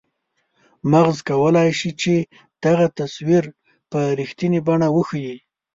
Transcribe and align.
مغز 0.91 1.17
کولای 1.29 1.69
شي 1.79 1.91
چې 2.01 2.13
دغه 2.63 2.85
تصویر 2.99 3.43
په 3.91 3.99
رښتنیې 4.19 4.61
بڼه 4.67 4.87
وښیي. 4.95 5.35